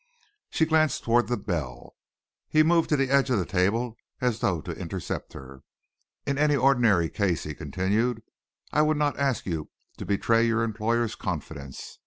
She 0.49 0.65
glanced 0.65 1.03
towards 1.03 1.29
the 1.29 1.37
bell. 1.37 1.95
He 2.49 2.63
moved 2.63 2.89
to 2.89 2.97
the 2.97 3.11
edge 3.11 3.29
of 3.29 3.37
the 3.37 3.45
table 3.45 3.97
as 4.19 4.39
though 4.39 4.59
to 4.61 4.71
intercept 4.75 5.33
her. 5.33 5.61
"In 6.25 6.39
any 6.39 6.55
ordinary 6.55 7.07
case," 7.07 7.43
he 7.43 7.53
continued, 7.53 8.23
"I 8.73 8.81
would 8.81 8.97
not 8.97 9.19
ask 9.19 9.45
you 9.45 9.69
to 9.97 10.05
betray 10.07 10.47
your 10.47 10.63
employer's 10.63 11.13
confidence. 11.13 11.99